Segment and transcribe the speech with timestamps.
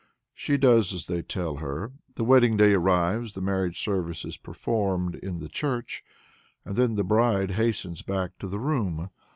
[0.33, 1.91] She does as they tell her.
[2.15, 6.03] The wedding day arrives, the marriage service is performed in the church,
[6.65, 9.11] and then the bride hastens back to the room.